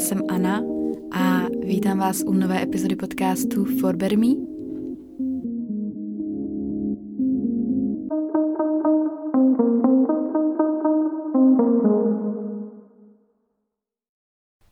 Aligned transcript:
Jsem 0.00 0.22
Anna 0.28 0.62
a 1.12 1.46
vítám 1.64 1.98
vás 1.98 2.22
u 2.26 2.32
nové 2.32 2.62
epizody 2.62 2.96
podcastu 2.96 3.64
For 3.64 3.96
Me. 4.16 4.26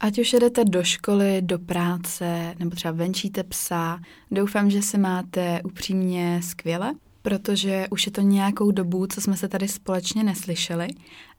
Ať 0.00 0.18
už 0.18 0.32
jdete 0.32 0.64
do 0.64 0.84
školy, 0.84 1.42
do 1.42 1.58
práce 1.58 2.54
nebo 2.58 2.70
třeba 2.70 2.92
venčíte 2.92 3.44
psa, 3.44 4.00
doufám, 4.30 4.70
že 4.70 4.82
se 4.82 4.98
máte 4.98 5.60
upřímně 5.64 6.40
skvěle 6.42 6.94
protože 7.28 7.86
už 7.90 8.06
je 8.06 8.12
to 8.12 8.20
nějakou 8.20 8.70
dobu, 8.70 9.06
co 9.06 9.20
jsme 9.20 9.36
se 9.36 9.48
tady 9.48 9.68
společně 9.68 10.24
neslyšeli. 10.24 10.88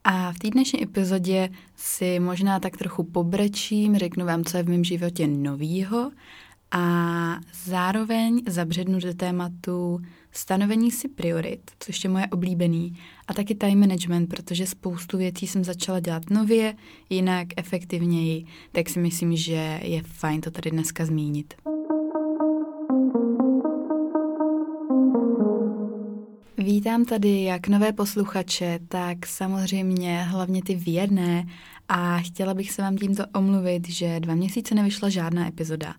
A 0.04 0.32
v 0.32 0.40
té 0.40 0.50
dnešní 0.50 0.84
epizodě 0.84 1.50
si 1.76 2.20
možná 2.20 2.60
tak 2.60 2.78
trochu 2.78 3.04
pobrečím, 3.04 3.98
řeknu 3.98 4.26
vám, 4.26 4.44
co 4.44 4.58
je 4.58 4.64
v 4.64 4.70
mém 4.70 4.84
životě 4.84 5.28
novýho 5.28 6.12
a 6.72 6.86
zároveň 7.66 8.42
zabřednu 8.48 9.00
do 9.00 9.14
tématu 9.14 10.00
stanovení 10.32 10.92
si 10.92 11.08
priorit, 11.08 11.72
což 11.80 12.04
je 12.04 12.10
moje 12.10 12.28
oblíbený, 12.28 12.94
a 13.28 13.34
taky 13.34 13.56
time 13.56 13.80
management, 13.80 14.28
protože 14.28 14.68
spoustu 14.68 15.18
věcí 15.18 15.48
jsem 15.48 15.64
začala 15.64 16.00
dělat 16.00 16.30
nově, 16.30 16.76
jinak 17.10 17.48
efektivněji, 17.58 18.46
tak 18.72 18.90
si 18.90 19.00
myslím, 19.00 19.36
že 19.36 19.80
je 19.84 20.04
fajn 20.04 20.42
to 20.42 20.52
tady 20.52 20.72
dneska 20.72 21.06
zmínit. 21.06 21.54
Vítám 26.80 27.06
tady 27.06 27.44
jak 27.44 27.68
nové 27.68 27.94
posluchače, 27.94 28.80
tak 28.88 29.26
samozřejmě 29.26 30.24
hlavně 30.24 30.62
ty 30.64 30.76
věrné 30.76 31.46
a 31.88 32.20
chtěla 32.20 32.54
bych 32.54 32.72
se 32.72 32.82
vám 32.82 32.98
tímto 32.98 33.24
omluvit, 33.36 33.90
že 33.90 34.20
dva 34.20 34.36
měsíce 34.36 34.76
nevyšla 34.76 35.10
žádná 35.10 35.48
epizoda. 35.48 35.96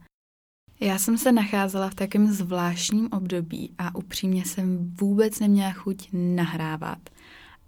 Já 0.81 0.99
jsem 0.99 1.19
se 1.19 1.33
nacházela 1.33 1.91
v 1.91 1.95
takém 1.95 2.33
zvláštním 2.33 3.09
období 3.13 3.75
a 3.79 3.95
upřímně 3.95 4.45
jsem 4.45 4.95
vůbec 5.01 5.41
neměla 5.41 5.73
chuť 5.73 6.09
nahrávat. 6.13 6.99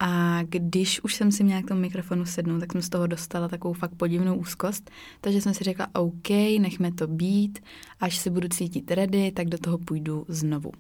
A 0.00 0.42
když 0.42 1.04
už 1.04 1.14
jsem 1.14 1.32
si 1.32 1.44
měla 1.44 1.62
k 1.62 1.68
tomu 1.68 1.80
mikrofonu 1.80 2.24
sednout, 2.24 2.60
tak 2.60 2.72
jsem 2.72 2.82
z 2.82 2.88
toho 2.88 3.06
dostala 3.06 3.48
takovou 3.48 3.74
fakt 3.74 3.94
podivnou 3.94 4.36
úzkost, 4.36 4.90
takže 5.20 5.40
jsem 5.40 5.54
si 5.54 5.64
řekla, 5.64 5.88
OK, 5.92 6.30
nechme 6.60 6.92
to 6.92 7.06
být, 7.06 7.58
až 8.00 8.16
se 8.16 8.30
budu 8.30 8.48
cítit 8.48 8.90
ready, 8.90 9.32
tak 9.32 9.48
do 9.48 9.58
toho 9.58 9.78
půjdu 9.78 10.24
znovu. 10.28 10.72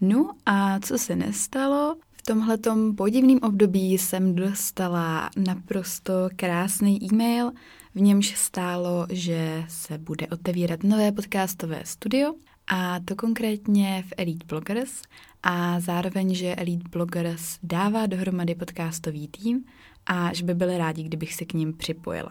No 0.00 0.30
a 0.46 0.80
co 0.80 0.98
se 0.98 1.16
nestalo? 1.16 1.96
V 2.12 2.22
tomhletom 2.22 2.96
podivném 2.96 3.38
období 3.42 3.92
jsem 3.92 4.34
dostala 4.34 5.30
naprosto 5.36 6.12
krásný 6.36 7.04
e-mail, 7.04 7.52
v 7.94 8.00
němž 8.00 8.36
stálo, 8.36 9.06
že 9.10 9.64
se 9.68 9.98
bude 9.98 10.26
otevírat 10.26 10.82
nové 10.82 11.12
podcastové 11.12 11.80
studio 11.84 12.34
a 12.66 13.00
to 13.00 13.16
konkrétně 13.16 14.04
v 14.08 14.12
Elite 14.16 14.46
Bloggers 14.46 15.02
a 15.42 15.80
zároveň, 15.80 16.34
že 16.34 16.54
Elite 16.54 16.88
Bloggers 16.88 17.58
dává 17.62 18.06
dohromady 18.06 18.54
podcastový 18.54 19.28
tým 19.28 19.64
a 20.06 20.34
že 20.34 20.44
by 20.44 20.54
byli 20.54 20.78
rádi, 20.78 21.02
kdybych 21.02 21.34
se 21.34 21.44
k 21.44 21.54
ním 21.54 21.72
připojila. 21.72 22.30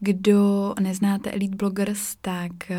Kdo 0.00 0.74
neznáte 0.80 1.30
Elite 1.30 1.56
Bloggers, 1.56 2.16
tak 2.20 2.70
eh, 2.70 2.76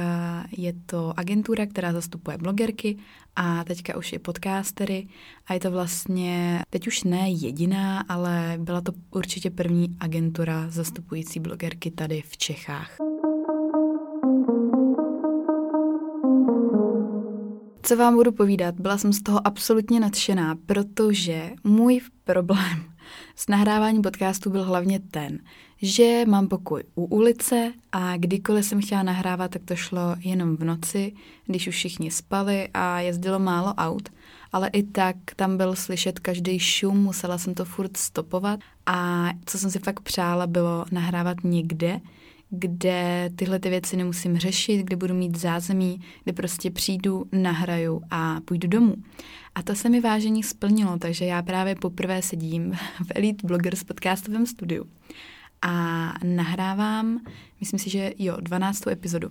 je 0.58 0.74
to 0.86 1.14
agentura, 1.20 1.66
která 1.66 1.94
zastupuje 1.94 2.38
blogerky 2.38 2.98
a 3.36 3.64
teďka 3.64 3.98
už 3.98 4.14
i 4.14 4.20
podcastery 4.20 5.08
a 5.48 5.54
je 5.54 5.60
to 5.60 5.72
vlastně 5.72 6.64
teď 6.70 6.88
už 6.88 7.04
ne 7.04 7.30
jediná, 7.30 8.00
ale 8.10 8.54
byla 8.58 8.82
to 8.82 8.92
určitě 9.12 9.50
první 9.50 9.98
agentura 10.00 10.70
zastupující 10.70 11.40
blogerky 11.40 11.92
tady 11.92 12.22
v 12.22 12.38
Čechách. 12.38 12.98
Co 17.82 17.96
vám 17.98 18.16
budu 18.16 18.32
povídat? 18.32 18.76
Byla 18.80 18.98
jsem 18.98 19.14
z 19.14 19.22
toho 19.22 19.48
absolutně 19.48 20.00
nadšená, 20.00 20.56
protože 20.66 21.52
můj 21.64 22.02
problém 22.24 22.84
s 23.36 23.48
nahráváním 23.48 24.02
podcastu 24.02 24.50
byl 24.50 24.64
hlavně 24.64 25.00
ten, 25.00 25.40
že 25.82 26.26
mám 26.28 26.48
pokoj 26.48 26.84
u 26.96 27.06
ulice 27.06 27.74
a 27.92 28.18
kdykoliv 28.18 28.66
jsem 28.66 28.82
chtěla 28.82 29.04
nahrávat, 29.04 29.52
tak 29.52 29.62
to 29.66 29.76
šlo 29.76 30.16
jenom 30.20 30.58
v 30.58 30.64
noci, 30.64 31.14
když 31.46 31.68
už 31.68 31.76
všichni 31.76 32.12
spali 32.12 32.70
a 32.74 33.00
jezdilo 33.00 33.40
málo 33.40 33.74
aut, 33.74 34.10
ale 34.52 34.70
i 34.74 34.84
tak 34.84 35.16
tam 35.36 35.58
byl 35.58 35.76
slyšet 35.76 36.20
každý 36.20 36.60
šum, 36.60 37.04
musela 37.04 37.38
jsem 37.38 37.54
to 37.54 37.66
furt 37.66 37.98
stopovat. 37.98 38.60
A 38.86 39.30
co 39.46 39.58
jsem 39.58 39.72
si 39.72 39.80
fakt 39.80 40.00
přála, 40.00 40.48
bylo 40.48 40.86
nahrávat 40.92 41.38
někde, 41.44 42.00
kde 42.50 43.30
tyhle 43.36 43.60
ty 43.60 43.70
věci 43.70 43.98
nemusím 43.98 44.38
řešit, 44.38 44.84
kde 44.84 44.96
budu 44.96 45.14
mít 45.14 45.38
zázemí, 45.38 46.02
kde 46.24 46.34
prostě 46.34 46.72
přijdu, 46.72 47.26
nahraju 47.32 48.02
a 48.12 48.42
půjdu 48.46 48.68
domů. 48.68 48.96
A 49.56 49.64
to 49.64 49.76
se 49.76 49.90
mi 49.90 50.02
vážení 50.02 50.44
splnilo, 50.44 50.98
takže 50.98 51.26
já 51.26 51.42
právě 51.42 51.76
poprvé 51.76 52.22
sedím 52.22 52.72
v 53.06 53.12
Elite 53.16 53.48
Bloggers 53.48 53.84
podcastovém 53.84 54.46
studiu 54.46 54.86
a 55.62 56.14
nahrávám, 56.24 57.20
myslím 57.60 57.80
si, 57.80 57.90
že 57.90 58.12
jo, 58.18 58.38
12. 58.40 58.88
epizodu. 58.88 59.30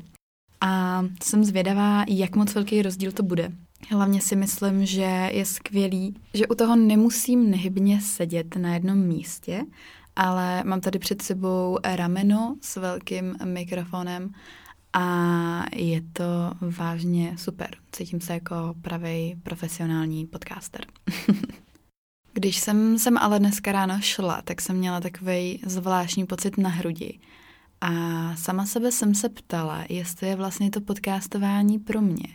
A 0.61 1.03
jsem 1.23 1.45
zvědavá, 1.45 2.05
jak 2.09 2.37
moc 2.37 2.55
velký 2.55 2.83
rozdíl 2.83 3.13
to 3.13 3.23
bude. 3.23 3.53
Hlavně 3.91 4.21
si 4.21 4.37
myslím, 4.37 4.87
že 4.87 5.31
je 5.33 5.45
skvělý, 5.45 6.17
že 6.35 6.47
u 6.47 6.55
toho 6.55 6.77
nemusím 6.77 7.51
nehybně 7.51 8.01
sedět 8.01 8.57
na 8.57 8.75
jednom 8.75 8.99
místě, 8.99 9.65
ale 10.17 10.65
mám 10.65 10.81
tady 10.81 10.99
před 10.99 11.23
sebou 11.23 11.79
rameno 11.85 12.57
s 12.61 12.77
velkým 12.77 13.37
mikrofonem 13.45 14.31
a 14.93 15.65
je 15.75 16.03
to 16.13 16.25
vážně 16.61 17.35
super. 17.39 17.69
Cítím 17.93 18.21
se 18.21 18.33
jako 18.33 18.75
pravý 18.83 19.37
profesionální 19.43 20.27
podcaster. 20.27 20.81
Když 22.37 22.61
jsem 22.61 22.99
sem 22.99 23.19
ale 23.19 23.39
dneska 23.39 23.73
ráno 23.73 24.01
šla, 24.01 24.43
tak 24.43 24.61
jsem 24.61 24.77
měla 24.77 25.01
takový 25.01 25.61
zvláštní 25.67 26.27
pocit 26.27 26.59
na 26.59 26.69
hrudi. 26.69 27.19
A 27.81 27.91
sama 28.37 28.67
sebe 28.67 28.93
jsem 28.93 29.15
se 29.15 29.29
ptala, 29.29 29.85
jestli 29.89 30.29
je 30.29 30.37
vlastně 30.37 30.71
to 30.71 30.81
podcastování 30.81 31.79
pro 31.79 32.01
mě. 32.01 32.29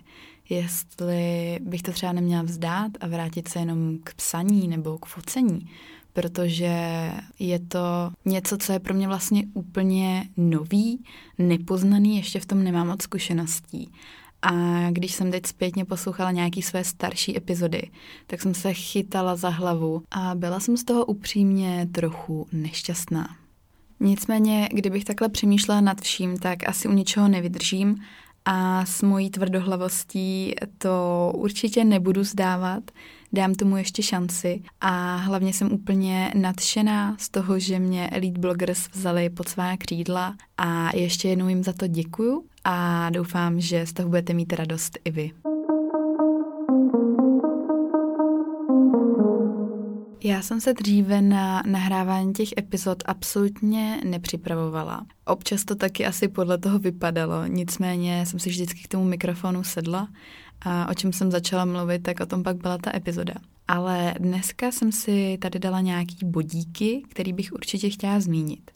Jestli 0.49 1.59
bych 1.61 1.81
to 1.81 1.91
třeba 1.91 2.11
neměla 2.11 2.43
vzdát 2.43 2.91
a 3.01 3.07
vrátit 3.07 3.47
se 3.47 3.59
jenom 3.59 3.97
k 4.03 4.13
psaní 4.13 4.67
nebo 4.67 4.97
k 4.97 5.05
focení. 5.05 5.69
Protože 6.13 7.11
je 7.39 7.59
to 7.59 8.11
něco, 8.25 8.57
co 8.57 8.73
je 8.73 8.79
pro 8.79 8.93
mě 8.93 9.07
vlastně 9.07 9.43
úplně 9.53 10.29
nový, 10.37 11.03
nepoznaný, 11.37 12.17
ještě 12.17 12.39
v 12.39 12.45
tom 12.45 12.63
nemám 12.63 12.87
moc 12.87 13.03
zkušeností. 13.03 13.91
A 14.41 14.51
když 14.91 15.13
jsem 15.13 15.31
teď 15.31 15.45
zpětně 15.45 15.85
poslouchala 15.85 16.31
nějaký 16.31 16.61
své 16.61 16.83
starší 16.83 17.37
epizody, 17.37 17.81
tak 18.27 18.41
jsem 18.41 18.53
se 18.53 18.73
chytala 18.73 19.35
za 19.35 19.49
hlavu 19.49 20.03
a 20.11 20.35
byla 20.35 20.59
jsem 20.59 20.77
z 20.77 20.83
toho 20.83 21.05
upřímně 21.05 21.87
trochu 21.91 22.47
nešťastná. 22.51 23.35
Nicméně, 23.99 24.69
kdybych 24.73 25.05
takhle 25.05 25.29
přemýšlela 25.29 25.81
nad 25.81 26.01
vším, 26.01 26.37
tak 26.37 26.69
asi 26.69 26.87
u 26.87 26.91
ničeho 26.91 27.27
nevydržím 27.27 27.95
a 28.45 28.85
s 28.85 29.01
mojí 29.01 29.29
tvrdohlavostí 29.29 30.55
to 30.77 31.31
určitě 31.35 31.83
nebudu 31.83 32.23
zdávat, 32.23 32.83
dám 33.33 33.55
tomu 33.55 33.77
ještě 33.77 34.03
šanci 34.03 34.61
a 34.81 35.15
hlavně 35.15 35.53
jsem 35.53 35.71
úplně 35.71 36.31
nadšená 36.35 37.15
z 37.19 37.29
toho, 37.29 37.59
že 37.59 37.79
mě 37.79 38.09
Elite 38.09 38.39
Bloggers 38.39 38.87
vzali 38.93 39.29
pod 39.29 39.49
svá 39.49 39.77
křídla 39.77 40.35
a 40.57 40.95
ještě 40.95 41.29
jednou 41.29 41.47
jim 41.47 41.63
za 41.63 41.73
to 41.73 41.87
děkuju 41.87 42.43
a 42.63 43.09
doufám, 43.09 43.59
že 43.59 43.85
z 43.85 43.93
toho 43.93 44.09
budete 44.09 44.33
mít 44.33 44.53
radost 44.53 44.99
i 45.05 45.11
vy. 45.11 45.31
Já 50.23 50.41
jsem 50.41 50.61
se 50.61 50.73
dříve 50.73 51.21
na 51.21 51.63
nahrávání 51.65 52.33
těch 52.33 52.49
epizod 52.57 53.03
absolutně 53.05 54.01
nepřipravovala. 54.03 55.05
Občas 55.25 55.65
to 55.65 55.75
taky 55.75 56.05
asi 56.05 56.27
podle 56.27 56.57
toho 56.57 56.79
vypadalo, 56.79 57.45
nicméně 57.45 58.25
jsem 58.25 58.39
si 58.39 58.49
vždycky 58.49 58.79
k 58.83 58.87
tomu 58.87 59.05
mikrofonu 59.05 59.63
sedla 59.63 60.07
a 60.61 60.89
o 60.89 60.93
čem 60.93 61.13
jsem 61.13 61.31
začala 61.31 61.65
mluvit, 61.65 62.03
tak 62.03 62.19
o 62.19 62.25
tom 62.25 62.43
pak 62.43 62.57
byla 62.57 62.77
ta 62.77 62.95
epizoda. 62.95 63.33
Ale 63.67 64.15
dneska 64.19 64.71
jsem 64.71 64.91
si 64.91 65.37
tady 65.41 65.59
dala 65.59 65.81
nějaký 65.81 66.25
bodíky, 66.25 67.03
který 67.09 67.33
bych 67.33 67.53
určitě 67.53 67.89
chtěla 67.89 68.19
zmínit. 68.19 68.71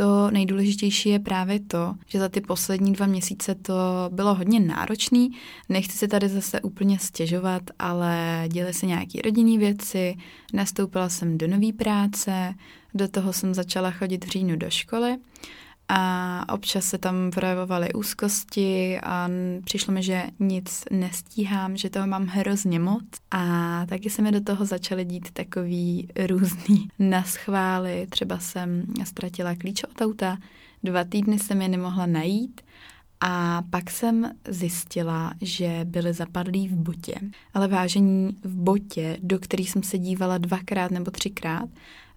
To 0.00 0.30
nejdůležitější 0.30 1.08
je 1.08 1.18
právě 1.18 1.60
to, 1.60 1.94
že 2.06 2.18
za 2.18 2.28
ty 2.28 2.40
poslední 2.40 2.92
dva 2.92 3.06
měsíce 3.06 3.54
to 3.54 3.74
bylo 4.12 4.34
hodně 4.34 4.60
náročný. 4.60 5.30
Nechci 5.68 5.98
se 5.98 6.08
tady 6.08 6.28
zase 6.28 6.60
úplně 6.60 6.98
stěžovat, 6.98 7.62
ale 7.78 8.44
děly 8.48 8.74
se 8.74 8.86
nějaké 8.86 9.22
rodinné 9.24 9.58
věci, 9.58 10.16
nastoupila 10.52 11.08
jsem 11.08 11.38
do 11.38 11.46
nové 11.46 11.72
práce, 11.72 12.54
do 12.94 13.08
toho 13.08 13.32
jsem 13.32 13.54
začala 13.54 13.90
chodit 13.90 14.24
v 14.24 14.28
říjnu 14.28 14.56
do 14.56 14.70
školy 14.70 15.16
a 15.92 16.44
občas 16.54 16.84
se 16.84 16.98
tam 16.98 17.30
projevovaly 17.30 17.92
úzkosti 17.92 19.00
a 19.02 19.28
přišlo 19.64 19.94
mi, 19.94 20.02
že 20.02 20.22
nic 20.40 20.84
nestíhám, 20.90 21.76
že 21.76 21.90
toho 21.90 22.06
mám 22.06 22.26
hrozně 22.26 22.78
moc 22.78 23.04
a 23.30 23.86
taky 23.86 24.10
se 24.10 24.22
mi 24.22 24.32
do 24.32 24.40
toho 24.40 24.64
začaly 24.64 25.04
dít 25.04 25.30
takový 25.30 26.08
různý 26.26 26.88
naschvály. 26.98 28.06
Třeba 28.10 28.38
jsem 28.38 28.84
ztratila 29.04 29.54
klíč 29.54 29.84
od 29.84 30.00
auta, 30.00 30.38
Dva 30.82 31.04
týdny 31.04 31.38
jsem 31.38 31.62
je 31.62 31.68
nemohla 31.68 32.06
najít 32.06 32.60
a 33.20 33.62
pak 33.70 33.90
jsem 33.90 34.30
zjistila, 34.48 35.32
že 35.40 35.80
byly 35.84 36.12
zapadlí 36.12 36.68
v 36.68 36.76
botě. 36.76 37.14
Ale 37.54 37.68
vážení 37.68 38.36
v 38.44 38.56
botě, 38.56 39.18
do 39.22 39.38
kterých 39.38 39.70
jsem 39.70 39.82
se 39.82 39.98
dívala 39.98 40.38
dvakrát 40.38 40.90
nebo 40.90 41.10
třikrát. 41.10 41.68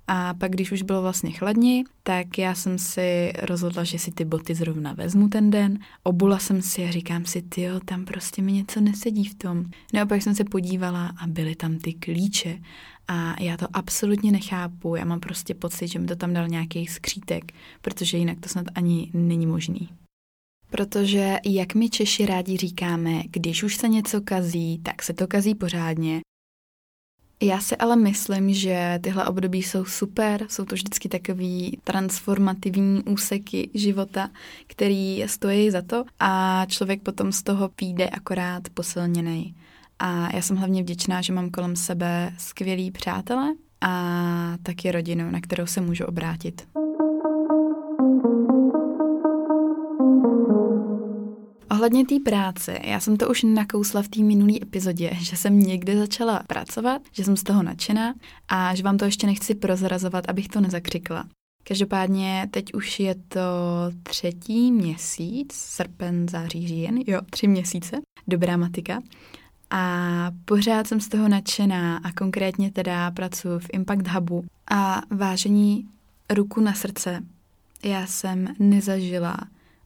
A 0.08 0.34
pak, 0.34 0.52
když 0.52 0.72
už 0.72 0.82
bylo 0.82 1.02
vlastně 1.02 1.32
chladně, 1.32 1.84
tak 2.04 2.38
já 2.38 2.56
jsem 2.56 2.80
si 2.80 3.34
rozhodla, 3.42 3.84
že 3.84 4.00
si 4.00 4.12
ty 4.12 4.26
boty 4.26 4.56
zrovna 4.56 4.94
vezmu 4.94 5.30
ten 5.30 5.52
den. 5.52 5.80
Obula 6.04 6.40
jsem 6.40 6.62
si 6.62 6.86
a 6.86 6.92
říkám 6.92 7.26
si, 7.26 7.42
ty 7.42 7.68
tam 7.86 8.06
prostě 8.06 8.42
mi 8.42 8.52
něco 8.52 8.82
nesedí 8.82 9.26
v 9.26 9.36
tom. 9.36 9.66
No 9.94 10.02
a 10.02 10.06
pak 10.06 10.22
jsem 10.22 10.36
se 10.36 10.44
podívala 10.44 11.12
a 11.18 11.28
byly 11.28 11.56
tam 11.56 11.78
ty 11.78 11.94
klíče. 11.94 12.60
A 13.08 13.42
já 13.42 13.58
to 13.58 13.68
absolutně 13.74 14.32
nechápu, 14.32 14.96
já 14.96 15.06
mám 15.06 15.20
prostě 15.20 15.54
pocit, 15.54 15.88
že 15.88 16.00
mi 16.00 16.08
to 16.08 16.16
tam 16.16 16.34
dal 16.34 16.48
nějaký 16.48 16.88
skřítek, 16.88 17.52
protože 17.82 18.18
jinak 18.18 18.40
to 18.40 18.50
snad 18.50 18.66
ani 18.76 19.12
není 19.14 19.46
možný. 19.46 19.90
Protože, 20.70 21.38
jak 21.46 21.76
my 21.76 21.90
Češi 21.90 22.26
rádi 22.26 22.58
říkáme, 22.58 23.22
když 23.30 23.64
už 23.64 23.76
se 23.76 23.88
něco 23.88 24.22
kazí, 24.22 24.80
tak 24.84 25.04
se 25.04 25.14
to 25.14 25.28
kazí 25.28 25.56
pořádně. 25.56 26.22
Já 27.44 27.60
si 27.60 27.78
ale 27.78 27.96
myslím, 27.96 28.54
že 28.54 29.00
tyhle 29.04 29.26
období 29.26 29.64
jsou 29.64 29.86
super, 29.86 30.46
jsou 30.50 30.66
to 30.66 30.76
vždycky 30.76 31.10
takový 31.10 31.80
transformativní 31.84 33.04
úseky 33.04 33.70
života, 33.74 34.30
který 34.68 35.24
stojí 35.26 35.72
za 35.72 35.82
to 35.82 36.04
a 36.20 36.66
člověk 36.70 37.02
potom 37.02 37.32
z 37.32 37.44
toho 37.44 37.70
půjde 37.70 38.10
akorát 38.10 38.64
posilněný. 38.74 39.56
A 40.00 40.36
já 40.36 40.42
jsem 40.42 40.58
hlavně 40.58 40.82
vděčná, 40.82 41.22
že 41.22 41.34
mám 41.34 41.50
kolem 41.50 41.76
sebe 41.76 42.34
skvělý 42.38 42.92
přátelé 42.92 43.54
a 43.82 44.58
taky 44.64 44.92
rodinu, 44.92 45.32
na 45.32 45.42
kterou 45.42 45.66
se 45.66 45.82
můžu 45.82 46.06
obrátit. 46.06 46.68
Ohledně 51.84 52.06
té 52.06 52.20
práce, 52.20 52.80
já 52.84 53.00
jsem 53.00 53.18
to 53.18 53.30
už 53.30 53.44
nakousla 53.44 54.02
v 54.02 54.08
té 54.08 54.22
minulé 54.22 54.54
epizodě, 54.62 55.12
že 55.20 55.38
jsem 55.38 55.60
někde 55.60 55.98
začala 55.98 56.44
pracovat, 56.48 57.02
že 57.12 57.24
jsem 57.24 57.38
z 57.38 57.44
toho 57.44 57.64
nadšená 57.64 58.14
a 58.48 58.76
že 58.76 58.84
vám 58.84 58.98
to 58.98 59.06
ještě 59.06 59.28
nechci 59.28 59.56
prozrazovat, 59.56 60.30
abych 60.30 60.48
to 60.48 60.62
nezakřikla. 60.62 61.26
Každopádně 61.64 62.48
teď 62.52 62.74
už 62.74 63.00
je 63.00 63.16
to 63.16 63.42
třetí 64.04 64.72
měsíc, 64.72 65.54
srpen, 65.54 66.30
září, 66.30 66.68
říjen, 66.68 67.00
jo, 67.08 67.22
tři 67.30 67.48
měsíce, 67.48 67.98
dobrá 68.28 68.58
matika. 68.58 69.02
A 69.70 70.32
pořád 70.46 70.88
jsem 70.88 71.02
z 71.02 71.08
toho 71.08 71.28
nadšená 71.28 71.98
a 71.98 72.12
konkrétně 72.12 72.72
teda 72.72 73.12
pracuji 73.12 73.60
v 73.60 73.70
Impact 73.74 74.08
Hubu. 74.08 74.46
A 74.72 75.02
vážení 75.10 75.88
ruku 76.30 76.62
na 76.62 76.74
srdce, 76.74 77.24
já 77.84 78.06
jsem 78.06 78.48
nezažila 78.60 79.38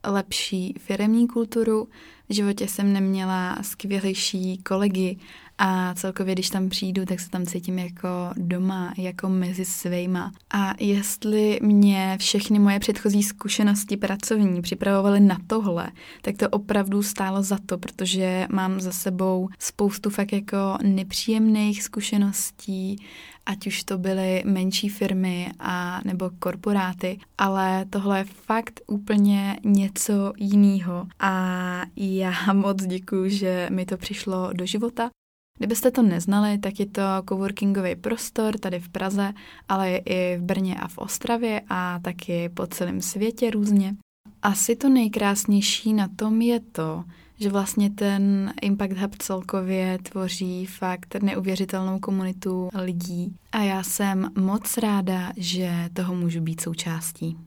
lepší 0.03 0.73
firemní 0.79 1.27
kulturu, 1.27 1.87
v 2.29 2.33
životě 2.33 2.67
jsem 2.67 2.93
neměla 2.93 3.57
skvělejší 3.61 4.57
kolegy 4.57 5.17
a 5.57 5.93
celkově, 5.93 6.33
když 6.33 6.49
tam 6.49 6.69
přijdu, 6.69 7.05
tak 7.05 7.19
se 7.19 7.29
tam 7.29 7.45
cítím 7.45 7.79
jako 7.79 8.09
doma, 8.35 8.93
jako 8.97 9.29
mezi 9.29 9.65
svýma. 9.65 10.31
A 10.53 10.73
jestli 10.79 11.59
mě 11.61 12.17
všechny 12.19 12.59
moje 12.59 12.79
předchozí 12.79 13.23
zkušenosti 13.23 13.97
pracovní 13.97 14.61
připravovaly 14.61 15.19
na 15.19 15.37
tohle, 15.47 15.91
tak 16.21 16.37
to 16.37 16.49
opravdu 16.49 17.03
stálo 17.03 17.43
za 17.43 17.57
to, 17.65 17.77
protože 17.77 18.47
mám 18.51 18.79
za 18.79 18.91
sebou 18.91 19.49
spoustu 19.59 20.09
fakt 20.09 20.33
jako 20.33 20.77
nepříjemných 20.83 21.83
zkušeností, 21.83 23.05
ať 23.45 23.67
už 23.67 23.83
to 23.83 23.97
byly 23.97 24.43
menší 24.45 24.89
firmy 24.89 25.51
a 25.59 26.01
nebo 26.05 26.29
korporáty, 26.39 27.19
ale 27.37 27.85
tohle 27.89 28.17
je 28.17 28.23
fakt 28.23 28.81
úplně 28.87 29.57
něco 29.63 30.33
jiného 30.37 31.07
a 31.19 31.81
já 32.17 32.53
moc 32.53 32.85
děkuju, 32.85 33.29
že 33.29 33.67
mi 33.71 33.85
to 33.85 33.97
přišlo 33.97 34.53
do 34.53 34.65
života 34.65 35.09
Kdybyste 35.57 35.91
to 35.91 36.01
neznali, 36.01 36.57
tak 36.57 36.79
je 36.79 36.85
to 36.85 37.01
coworkingový 37.29 37.95
prostor 37.95 38.57
tady 38.57 38.79
v 38.79 38.89
Praze, 38.89 39.33
ale 39.69 39.95
i 39.95 40.37
v 40.37 40.41
Brně 40.41 40.75
a 40.75 40.87
v 40.87 40.97
Ostravě 40.97 41.61
a 41.69 41.99
taky 41.99 42.49
po 42.49 42.67
celém 42.67 43.01
světě 43.01 43.51
různě. 43.51 43.95
Asi 44.41 44.75
to 44.75 44.89
nejkrásnější 44.89 45.93
na 45.93 46.07
tom 46.15 46.41
je 46.41 46.59
to, 46.59 47.03
že 47.39 47.49
vlastně 47.49 47.89
ten 47.89 48.53
Impact 48.61 48.97
Hub 48.97 49.15
celkově 49.15 49.99
tvoří 50.03 50.65
fakt 50.65 51.15
neuvěřitelnou 51.15 51.99
komunitu 51.99 52.69
lidí 52.73 53.35
a 53.51 53.63
já 53.63 53.83
jsem 53.83 54.31
moc 54.39 54.77
ráda, 54.77 55.31
že 55.37 55.89
toho 55.93 56.15
můžu 56.15 56.41
být 56.41 56.61
součástí. 56.61 57.37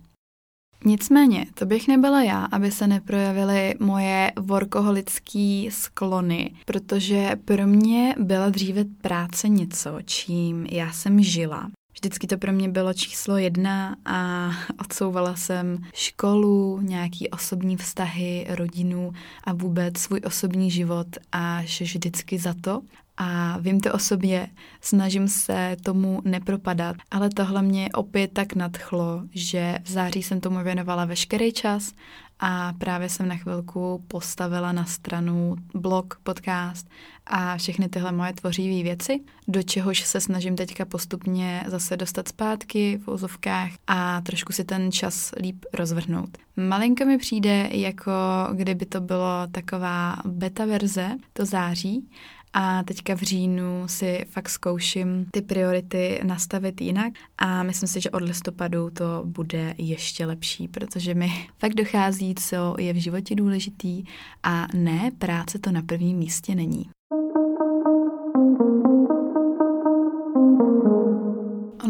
Nicméně, 0.84 1.46
to 1.54 1.66
bych 1.66 1.88
nebyla 1.88 2.22
já, 2.22 2.44
aby 2.44 2.70
se 2.70 2.86
neprojevily 2.86 3.74
moje 3.80 4.32
workoholické 4.38 5.64
sklony, 5.70 6.50
protože 6.64 7.30
pro 7.44 7.66
mě 7.66 8.14
byla 8.18 8.48
dříve 8.48 8.84
práce 8.84 9.48
něco, 9.48 9.98
čím 10.04 10.66
já 10.70 10.92
jsem 10.92 11.22
žila. 11.22 11.70
Vždycky 11.92 12.26
to 12.26 12.38
pro 12.38 12.52
mě 12.52 12.68
bylo 12.68 12.92
číslo 12.94 13.36
jedna 13.36 13.96
a 14.04 14.50
odsouvala 14.80 15.36
jsem 15.36 15.78
školu, 15.94 16.80
nějaký 16.80 17.30
osobní 17.30 17.76
vztahy, 17.76 18.46
rodinu 18.48 19.12
a 19.44 19.52
vůbec 19.52 19.98
svůj 19.98 20.20
osobní 20.24 20.70
život 20.70 21.06
až 21.32 21.80
vždycky 21.80 22.38
za 22.38 22.54
to, 22.60 22.80
a 23.22 23.58
vím 23.58 23.80
to 23.80 23.92
o 23.92 23.98
sobě, 23.98 24.48
snažím 24.80 25.28
se 25.28 25.76
tomu 25.84 26.22
nepropadat, 26.24 26.96
ale 27.10 27.28
tohle 27.28 27.62
mě 27.62 27.88
opět 27.94 28.32
tak 28.32 28.54
nadchlo, 28.54 29.22
že 29.30 29.78
v 29.84 29.90
září 29.90 30.22
jsem 30.22 30.40
tomu 30.40 30.64
věnovala 30.64 31.04
veškerý 31.04 31.52
čas 31.52 31.92
a 32.38 32.72
právě 32.78 33.08
jsem 33.08 33.28
na 33.28 33.36
chvilku 33.36 34.04
postavila 34.08 34.72
na 34.72 34.84
stranu 34.84 35.56
blog, 35.74 36.20
podcast 36.22 36.88
a 37.26 37.56
všechny 37.56 37.88
tyhle 37.88 38.12
moje 38.12 38.32
tvořivé 38.32 38.82
věci, 38.82 39.20
do 39.48 39.62
čehož 39.62 40.00
se 40.00 40.20
snažím 40.20 40.56
teďka 40.56 40.84
postupně 40.84 41.64
zase 41.66 41.96
dostat 41.96 42.28
zpátky 42.28 43.00
v 43.04 43.08
úzovkách 43.08 43.70
a 43.86 44.20
trošku 44.20 44.52
si 44.52 44.64
ten 44.64 44.92
čas 44.92 45.32
líp 45.40 45.64
rozvrhnout. 45.74 46.38
Malinko 46.56 47.04
mi 47.04 47.18
přijde, 47.18 47.68
jako 47.72 48.12
kdyby 48.52 48.86
to 48.86 49.00
bylo 49.00 49.46
taková 49.52 50.16
beta 50.24 50.64
verze, 50.64 51.10
to 51.32 51.46
září, 51.46 52.08
a 52.52 52.82
teďka 52.82 53.14
v 53.14 53.22
říjnu 53.22 53.88
si 53.88 54.24
fakt 54.30 54.48
zkouším 54.48 55.26
ty 55.30 55.42
priority 55.42 56.20
nastavit 56.22 56.80
jinak 56.80 57.12
a 57.38 57.62
myslím 57.62 57.88
si, 57.88 58.00
že 58.00 58.10
od 58.10 58.22
listopadu 58.22 58.90
to 58.90 59.22
bude 59.24 59.74
ještě 59.78 60.26
lepší, 60.26 60.68
protože 60.68 61.14
mi 61.14 61.32
fakt 61.58 61.74
dochází, 61.74 62.34
co 62.34 62.74
je 62.78 62.92
v 62.92 62.96
životě 62.96 63.34
důležitý 63.34 64.04
a 64.42 64.66
ne, 64.74 65.10
práce 65.18 65.58
to 65.58 65.72
na 65.72 65.82
prvním 65.82 66.18
místě 66.18 66.54
není. 66.54 66.90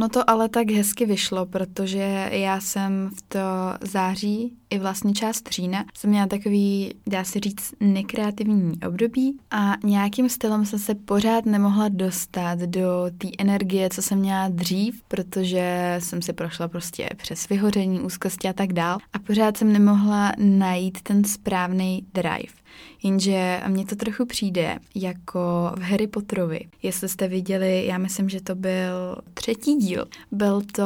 Ono 0.01 0.09
to 0.09 0.31
ale 0.31 0.49
tak 0.49 0.71
hezky 0.71 1.07
vyšlo, 1.07 1.47
protože 1.47 2.29
já 2.33 2.61
jsem 2.61 3.11
v 3.17 3.23
to 3.29 3.39
září 3.81 4.53
i 4.71 4.79
vlastně 4.79 5.13
část 5.13 5.49
října 5.51 5.85
jsem 5.95 6.11
měla 6.11 6.27
takový, 6.27 6.95
dá 7.07 7.25
se 7.25 7.41
říct, 7.41 7.75
nekreativní 7.81 8.73
období 8.89 9.39
a 9.51 9.73
nějakým 9.85 10.29
stylem 10.29 10.67
jsem 10.67 10.79
se 10.79 10.95
pořád 10.95 11.47
nemohla 11.47 11.89
dostat 11.89 12.59
do 12.59 13.07
té 13.19 13.29
energie, 13.39 13.91
co 13.91 14.03
jsem 14.03 14.19
měla 14.19 14.49
dřív, 14.49 15.03
protože 15.09 15.97
jsem 15.99 16.23
si 16.23 16.33
prošla 16.33 16.69
prostě 16.69 17.09
přes 17.17 17.49
vyhoření, 17.49 18.01
úzkosti 18.01 18.49
a 18.49 18.53
tak 18.53 18.73
dál 18.73 18.99
a 19.13 19.19
pořád 19.19 19.57
jsem 19.57 19.73
nemohla 19.73 20.33
najít 20.39 21.03
ten 21.03 21.25
správný 21.25 22.07
drive. 22.15 22.60
Jenže 23.03 23.63
mně 23.69 23.87
to 23.87 23.97
trochu 23.97 24.27
přijde 24.27 24.79
jako 24.95 25.73
v 25.77 25.83
Harry 25.83 26.07
Potterovi. 26.07 26.61
Jestli 26.83 27.09
jste 27.09 27.29
viděli, 27.29 27.87
já 27.87 27.99
myslím, 27.99 28.29
že 28.29 28.41
to 28.41 28.55
byl 28.55 29.17
třetí 29.35 29.75
díl, 29.75 30.05
byl 30.33 30.63
to 30.73 30.85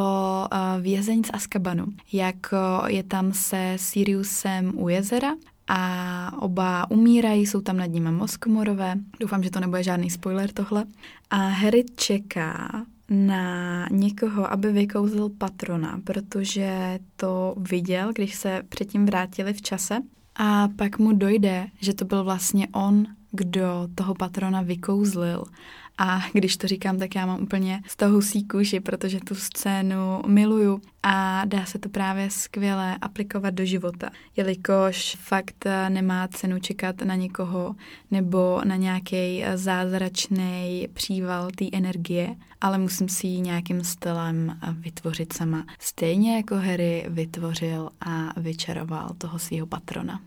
uh, 0.53 0.83
Vězeň 0.83 1.25
z 1.25 1.31
Azkabanu, 1.33 1.87
jako 2.13 2.57
je 2.87 3.03
tam 3.03 3.33
se 3.33 3.73
Siriusem 3.77 4.73
u 4.77 4.89
jezera 4.89 5.35
a 5.69 6.43
oba 6.43 6.91
umírají, 6.91 7.47
jsou 7.47 7.61
tam 7.61 7.77
nad 7.77 7.87
nimi 7.87 8.11
moskomorové. 8.11 8.95
Doufám, 9.21 9.43
že 9.43 9.51
to 9.51 9.61
nebude 9.61 9.83
žádný 9.83 10.11
spoiler 10.11 10.53
tohle. 10.53 10.85
A 11.31 11.37
Harry 11.37 11.85
čeká 11.97 12.85
na 13.11 13.87
někoho, 13.91 14.53
aby 14.53 14.73
vykouzl 14.73 15.29
patrona, 15.29 16.01
protože 16.05 16.99
to 17.17 17.55
viděl, 17.59 18.13
když 18.13 18.35
se 18.35 18.63
předtím 18.69 19.07
vrátili 19.07 19.53
v 19.53 19.63
čase. 19.63 19.99
A 20.37 20.69
pak 20.77 20.99
mu 20.99 21.13
dojde, 21.13 21.67
že 21.81 21.95
to 21.95 22.05
byl 22.05 22.25
vlastně 22.25 22.69
on, 22.73 23.07
kdo 23.35 23.89
toho 23.95 24.15
patrona 24.15 24.63
vykouzlil. 24.63 25.45
A 25.99 26.21
když 26.33 26.57
to 26.57 26.67
říkám, 26.67 26.99
tak 26.99 27.15
já 27.15 27.27
mám 27.27 27.43
úplně 27.43 27.83
z 27.87 27.97
toho 27.97 28.13
husí 28.13 28.45
kůži, 28.45 28.81
protože 28.81 29.21
tu 29.21 29.35
scénu 29.35 30.23
miluju 30.27 30.81
a 31.03 31.45
dá 31.45 31.65
se 31.65 31.79
to 31.79 31.89
právě 31.89 32.31
skvěle 32.31 32.97
aplikovat 33.01 33.55
do 33.55 33.65
života, 33.65 34.11
jelikož 34.37 35.17
fakt 35.21 35.65
nemá 35.89 36.29
cenu 36.29 36.59
čekat 36.59 37.03
na 37.03 37.15
někoho 37.15 37.75
nebo 38.11 38.61
na 38.65 38.77
nějaký 38.77 39.45
zázračný 39.55 40.89
příval 40.93 41.49
té 41.51 41.65
energie, 41.73 42.35
ale 42.61 42.79
musím 42.79 43.09
si 43.09 43.27
ji 43.27 43.41
nějakým 43.41 43.85
stylem 43.85 44.59
vytvořit 44.73 45.33
sama. 45.33 45.67
Stejně 45.79 46.37
jako 46.37 46.55
Harry 46.55 47.07
vytvořil 47.09 47.91
a 48.01 48.41
vyčaroval 48.41 49.09
toho 49.19 49.39
svého 49.39 49.67
patrona. 49.67 50.21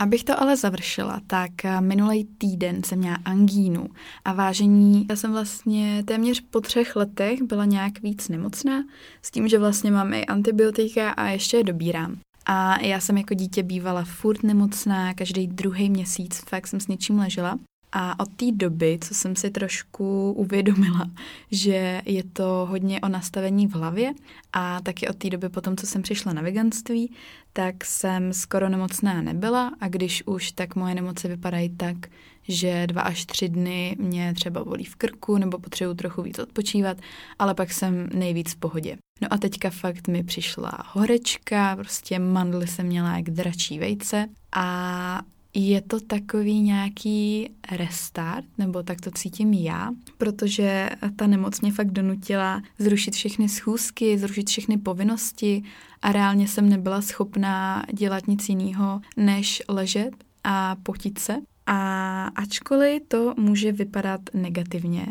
Abych 0.00 0.24
to 0.24 0.42
ale 0.42 0.56
završila, 0.56 1.20
tak 1.26 1.64
eh, 1.64 1.80
minulý 1.80 2.24
týden 2.24 2.82
jsem 2.82 2.98
měla 2.98 3.18
angínu 3.24 3.86
a 4.24 4.32
vážení, 4.32 5.06
já 5.10 5.16
jsem 5.16 5.32
vlastně 5.32 6.02
téměř 6.06 6.40
po 6.40 6.60
třech 6.60 6.96
letech 6.96 7.42
byla 7.42 7.64
nějak 7.64 8.02
víc 8.02 8.28
nemocná, 8.28 8.84
s 9.22 9.30
tím, 9.30 9.48
že 9.48 9.58
vlastně 9.58 9.90
mám 9.90 10.14
i 10.14 10.26
antibiotika 10.26 11.10
a 11.10 11.28
ještě 11.28 11.56
je 11.56 11.64
dobírám. 11.64 12.16
A 12.46 12.80
já 12.80 13.00
jsem 13.00 13.18
jako 13.18 13.34
dítě 13.34 13.62
bývala 13.62 14.04
furt 14.04 14.42
nemocná, 14.42 15.14
každý 15.14 15.46
druhý 15.46 15.90
měsíc 15.90 16.42
fakt 16.48 16.66
jsem 16.66 16.80
s 16.80 16.88
něčím 16.88 17.18
ležela. 17.18 17.58
A 17.92 18.20
od 18.20 18.28
té 18.36 18.52
doby, 18.52 18.98
co 19.02 19.14
jsem 19.14 19.36
si 19.36 19.50
trošku 19.50 20.32
uvědomila, 20.32 21.10
že 21.50 22.02
je 22.04 22.24
to 22.24 22.66
hodně 22.70 23.00
o 23.00 23.08
nastavení 23.08 23.66
v 23.66 23.74
hlavě 23.74 24.12
a 24.52 24.80
taky 24.80 25.08
od 25.08 25.16
té 25.16 25.30
doby 25.30 25.48
potom, 25.48 25.76
co 25.76 25.86
jsem 25.86 26.02
přišla 26.02 26.32
na 26.32 26.42
veganství, 26.42 27.12
tak 27.52 27.84
jsem 27.84 28.32
skoro 28.32 28.68
nemocná 28.68 29.22
nebyla 29.22 29.72
a 29.80 29.88
když 29.88 30.22
už, 30.26 30.52
tak 30.52 30.76
moje 30.76 30.94
nemoci 30.94 31.28
vypadají 31.28 31.68
tak, 31.76 31.96
že 32.48 32.86
dva 32.86 33.02
až 33.02 33.24
tři 33.24 33.48
dny 33.48 33.96
mě 33.98 34.34
třeba 34.34 34.64
bolí 34.64 34.84
v 34.84 34.96
krku 34.96 35.38
nebo 35.38 35.58
potřebuji 35.58 35.94
trochu 35.94 36.22
víc 36.22 36.38
odpočívat, 36.38 36.96
ale 37.38 37.54
pak 37.54 37.72
jsem 37.72 38.08
nejvíc 38.14 38.52
v 38.52 38.56
pohodě. 38.56 38.96
No 39.22 39.28
a 39.30 39.38
teďka 39.38 39.70
fakt 39.70 40.08
mi 40.08 40.24
přišla 40.24 40.72
horečka, 40.92 41.76
prostě 41.76 42.18
mandly 42.18 42.66
jsem 42.66 42.86
měla 42.86 43.16
jak 43.16 43.30
dračí 43.30 43.78
vejce 43.78 44.26
a 44.52 45.22
je 45.54 45.80
to 45.80 46.00
takový 46.00 46.60
nějaký 46.60 47.50
restart, 47.72 48.46
nebo 48.58 48.82
tak 48.82 49.00
to 49.00 49.10
cítím 49.10 49.52
já, 49.52 49.90
protože 50.18 50.90
ta 51.16 51.26
nemoc 51.26 51.60
mě 51.60 51.72
fakt 51.72 51.90
donutila 51.90 52.62
zrušit 52.78 53.14
všechny 53.14 53.48
schůzky, 53.48 54.18
zrušit 54.18 54.48
všechny 54.48 54.78
povinnosti 54.78 55.62
a 56.02 56.12
reálně 56.12 56.48
jsem 56.48 56.68
nebyla 56.68 57.02
schopná 57.02 57.84
dělat 57.92 58.28
nic 58.28 58.48
jiného, 58.48 59.00
než 59.16 59.62
ležet 59.68 60.10
a 60.44 60.76
potit 60.82 61.18
se. 61.18 61.36
A 61.66 62.24
ačkoliv 62.26 63.02
to 63.08 63.34
může 63.36 63.72
vypadat 63.72 64.20
negativně, 64.34 65.06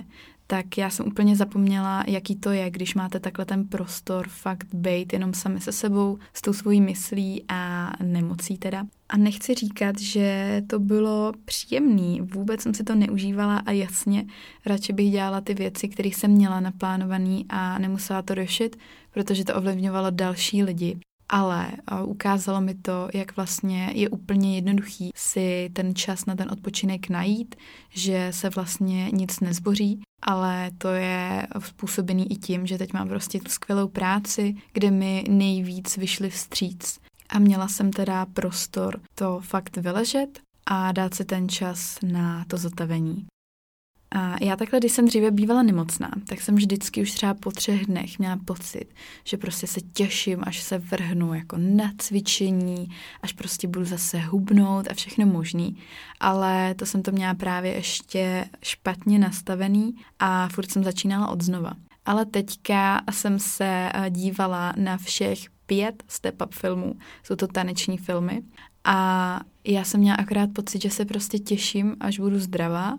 tak 0.52 0.78
já 0.78 0.90
jsem 0.90 1.08
úplně 1.08 1.36
zapomněla, 1.36 2.04
jaký 2.08 2.36
to 2.36 2.52
je, 2.52 2.70
když 2.70 2.96
máte 2.96 3.20
takhle 3.20 3.46
ten 3.46 3.68
prostor 3.68 4.28
fakt 4.30 4.68
být 4.74 5.14
jenom 5.14 5.34
sami 5.34 5.60
se 5.60 5.72
sebou, 5.72 6.18
s 6.34 6.42
tou 6.42 6.54
svojí 6.54 6.82
myslí 6.82 7.44
a 7.48 7.92
nemocí 8.04 8.58
teda. 8.58 8.86
A 9.10 9.18
nechci 9.18 9.54
říkat, 9.54 10.00
že 10.00 10.62
to 10.68 10.80
bylo 10.80 11.32
příjemný, 11.46 12.22
vůbec 12.22 12.62
jsem 12.62 12.74
si 12.74 12.84
to 12.84 12.96
neužívala 12.96 13.58
a 13.58 13.72
jasně, 13.72 14.26
radši 14.66 14.94
bych 14.94 15.12
dělala 15.12 15.42
ty 15.42 15.54
věci, 15.54 15.88
které 15.88 16.10
jsem 16.10 16.32
měla 16.32 16.60
naplánovaný 16.60 17.46
a 17.50 17.80
nemusela 17.80 18.22
to 18.22 18.36
řešit, 18.36 18.76
protože 19.12 19.46
to 19.46 19.56
ovlivňovalo 19.56 20.12
další 20.12 20.64
lidi 20.64 21.00
ale 21.30 21.72
ukázalo 22.06 22.62
mi 22.62 22.74
to, 22.76 23.10
jak 23.14 23.36
vlastně 23.36 23.92
je 23.94 24.10
úplně 24.10 24.56
jednoduchý 24.56 25.12
si 25.16 25.70
ten 25.74 25.96
čas 25.96 26.26
na 26.26 26.36
ten 26.36 26.52
odpočinek 26.52 27.10
najít, 27.10 27.56
že 27.90 28.28
se 28.32 28.50
vlastně 28.50 29.10
nic 29.12 29.40
nezboří, 29.40 30.02
ale 30.22 30.72
to 30.78 30.88
je 30.88 31.48
způsobený 31.60 32.32
i 32.32 32.36
tím, 32.36 32.68
že 32.68 32.78
teď 32.78 32.94
mám 32.94 33.08
prostě 33.08 33.40
tu 33.40 33.50
skvělou 33.50 33.88
práci, 33.88 34.56
kde 34.74 34.92
mi 34.92 35.24
nejvíc 35.30 35.98
vyšly 35.98 36.30
vstříc. 36.30 37.00
A 37.30 37.40
měla 37.40 37.68
jsem 37.68 37.92
teda 37.92 38.26
prostor 38.26 39.00
to 39.16 39.40
fakt 39.44 39.78
vyležet 39.78 40.40
a 40.66 40.92
dát 40.92 41.14
si 41.14 41.26
ten 41.26 41.50
čas 41.50 41.98
na 42.04 42.46
to 42.48 42.58
zotavení. 42.58 43.26
A 44.12 44.44
já 44.44 44.56
takhle, 44.56 44.80
když 44.80 44.92
jsem 44.92 45.08
dříve 45.08 45.32
bývala 45.32 45.64
nemocná, 45.64 46.12
tak 46.28 46.42
jsem 46.42 46.56
vždycky 46.56 47.02
už 47.02 47.12
třeba 47.12 47.34
po 47.34 47.52
třech 47.52 47.86
dnech 47.86 48.20
měla 48.20 48.38
pocit, 48.46 48.86
že 49.24 49.38
prostě 49.38 49.68
se 49.68 49.82
těším, 49.82 50.40
až 50.44 50.62
se 50.62 50.78
vrhnu 50.78 51.34
jako 51.34 51.56
na 51.60 51.92
cvičení, 51.98 52.90
až 53.22 53.34
prostě 53.34 53.68
budu 53.68 53.86
zase 53.86 54.20
hubnout 54.20 54.88
a 54.92 54.94
všechno 54.94 55.26
možný. 55.26 55.78
Ale 56.20 56.76
to 56.76 56.86
jsem 56.86 57.04
to 57.04 57.12
měla 57.12 57.34
právě 57.34 57.74
ještě 57.74 58.46
špatně 58.64 59.20
nastavený 59.20 59.96
a 60.20 60.50
furt 60.50 60.72
jsem 60.72 60.84
začínala 60.84 61.28
od 61.28 61.42
znova. 61.42 61.74
Ale 62.06 62.26
teďka 62.26 63.02
jsem 63.12 63.40
se 63.40 63.92
eh, 63.94 64.10
dívala 64.10 64.74
na 64.78 64.98
všech 64.98 65.40
pět 65.66 66.04
step-up 66.08 66.54
filmů. 66.54 66.96
Jsou 67.24 67.36
to 67.36 67.48
taneční 67.48 67.98
filmy. 67.98 68.42
A 68.84 69.40
já 69.64 69.84
jsem 69.84 70.00
měla 70.00 70.18
akorát 70.18 70.50
pocit, 70.54 70.82
že 70.82 70.90
se 70.90 71.06
prostě 71.06 71.40
těším, 71.40 71.96
až 72.00 72.20
budu 72.20 72.40
zdravá 72.40 72.98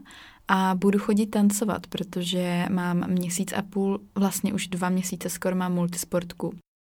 a 0.49 0.75
budu 0.75 0.99
chodit 0.99 1.27
tancovat, 1.27 1.87
protože 1.87 2.67
mám 2.71 3.11
měsíc 3.11 3.53
a 3.53 3.63
půl, 3.63 4.01
vlastně 4.15 4.53
už 4.53 4.69
dva 4.69 4.89
měsíce 4.89 5.29
skoro 5.29 5.57
mám 5.57 5.75
multisportku 5.75 6.55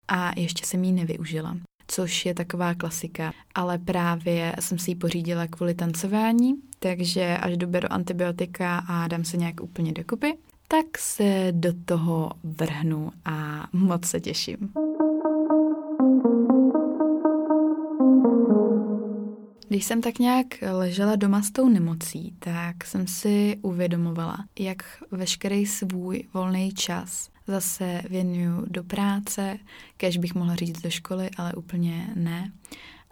a 0.08 0.40
ještě 0.40 0.66
jsem 0.66 0.84
ji 0.84 0.92
nevyužila 0.92 1.56
což 1.88 2.26
je 2.26 2.34
taková 2.34 2.74
klasika, 2.74 3.32
ale 3.54 3.78
právě 3.78 4.54
jsem 4.60 4.78
si 4.78 4.90
ji 4.90 4.94
pořídila 4.94 5.46
kvůli 5.46 5.74
tancování, 5.74 6.54
takže 6.78 7.36
až 7.36 7.56
doberu 7.56 7.92
antibiotika 7.92 8.78
a 8.88 9.08
dám 9.08 9.24
se 9.24 9.36
nějak 9.36 9.60
úplně 9.60 9.92
dokupy, 9.92 10.38
tak 10.68 10.98
se 10.98 11.48
do 11.50 11.72
toho 11.84 12.30
vrhnu 12.44 13.10
a 13.24 13.66
moc 13.72 14.06
se 14.06 14.20
těším. 14.20 14.72
Když 19.74 19.84
jsem 19.84 20.00
tak 20.00 20.18
nějak 20.18 20.46
ležela 20.72 21.16
doma 21.16 21.42
s 21.42 21.50
tou 21.50 21.68
nemocí, 21.68 22.34
tak 22.38 22.84
jsem 22.84 23.06
si 23.06 23.58
uvědomovala, 23.62 24.44
jak 24.58 25.02
veškerý 25.10 25.66
svůj 25.66 26.24
volný 26.34 26.72
čas 26.72 27.30
zase 27.46 28.02
věnuju 28.10 28.64
do 28.66 28.84
práce, 28.84 29.58
kež 29.96 30.16
bych 30.16 30.34
mohla 30.34 30.54
říct 30.54 30.80
do 30.80 30.90
školy, 30.90 31.30
ale 31.36 31.52
úplně 31.52 32.06
ne. 32.14 32.52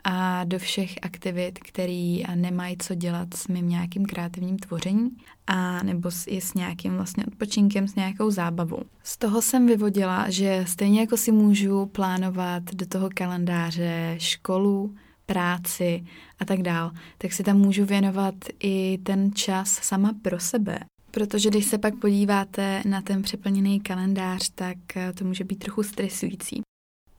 A 0.05 0.45
do 0.45 0.59
všech 0.59 0.95
aktivit, 1.03 1.59
které 1.59 2.23
nemají 2.35 2.77
co 2.79 2.95
dělat 2.95 3.35
s 3.35 3.49
mým 3.49 3.69
nějakým 3.69 4.07
kreativním 4.07 4.59
tvořením, 4.59 5.11
a 5.47 5.83
nebo 5.83 6.11
s, 6.11 6.27
i 6.27 6.41
s 6.41 6.55
nějakým 6.55 6.97
vlastně 6.97 7.27
odpočinkem, 7.27 7.89
s 7.89 7.95
nějakou 7.95 8.31
zábavou. 8.31 8.83
Z 9.03 9.17
toho 9.17 9.43
jsem 9.43 9.67
vyvodila, 9.67 10.31
že 10.31 10.65
stejně 10.69 11.01
jako 11.01 11.17
si 11.17 11.33
můžu 11.33 11.87
plánovat 11.87 12.63
do 12.75 12.87
toho 12.87 13.09
kalendáře 13.15 14.15
školu, 14.19 14.95
práci 15.33 16.05
a 16.39 16.45
tak 16.45 16.63
dál, 16.63 16.91
tak 17.19 17.33
si 17.33 17.43
tam 17.43 17.59
můžu 17.59 17.85
věnovat 17.85 18.35
i 18.63 18.99
ten 19.03 19.35
čas 19.35 19.69
sama 19.83 20.13
pro 20.23 20.41
sebe. 20.41 20.79
Protože 21.11 21.51
když 21.51 21.65
se 21.65 21.79
pak 21.79 21.95
podíváte 21.97 22.83
na 22.87 23.03
ten 23.03 23.23
přeplněný 23.23 23.81
kalendář, 23.81 24.51
tak 24.55 24.97
eh, 24.97 25.13
to 25.13 25.25
může 25.25 25.45
být 25.45 25.59
trochu 25.59 25.83
stresující. 25.83 26.61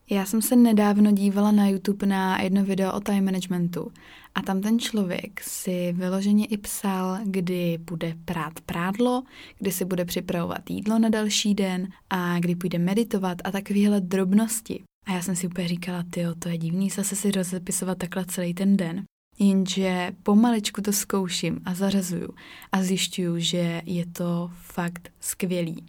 Já 0.10 0.26
jsem 0.26 0.42
se 0.42 0.56
nedávno 0.56 1.12
dívala 1.12 1.52
na 1.52 1.68
YouTube 1.68 2.08
na 2.08 2.42
jedno 2.42 2.64
video 2.64 2.94
o 2.94 3.00
time 3.00 3.26
managementu 3.26 3.92
a 4.36 4.42
tam 4.42 4.62
ten 4.62 4.80
člověk 4.80 5.42
si 5.42 5.94
vyloženě 5.94 6.46
i 6.46 6.58
psal, 6.58 7.18
kdy 7.24 7.78
bude 7.82 8.14
prát 8.26 8.54
prádlo, 8.66 9.24
kdy 9.60 9.72
si 9.72 9.86
bude 9.86 10.06
připravovat 10.06 10.70
jídlo 10.70 11.00
na 11.00 11.10
další 11.10 11.54
den 11.54 11.88
a 12.10 12.40
kdy 12.40 12.56
půjde 12.56 12.80
meditovat 12.80 13.38
a 13.44 13.52
takovéhle 13.52 14.02
drobnosti. 14.02 14.84
A 15.06 15.14
já 15.14 15.22
jsem 15.22 15.36
si 15.36 15.48
úplně 15.48 15.68
říkala, 15.68 16.04
ty 16.10 16.26
to 16.40 16.50
je 16.50 16.58
divný 16.58 16.90
zase 16.90 17.16
si 17.16 17.32
rozepisovat 17.32 17.98
takhle 17.98 18.26
celý 18.26 18.54
ten 18.54 18.78
den. 18.78 19.04
Jenže 19.40 20.12
pomaličku 20.24 20.82
to 20.82 20.94
zkouším 20.94 21.60
a 21.66 21.74
zařazuju 21.74 22.30
a 22.72 22.84
zjišťuju, 22.84 23.40
že 23.40 23.82
je 23.86 24.06
to 24.06 24.52
fakt 24.54 25.10
skvělý. 25.20 25.86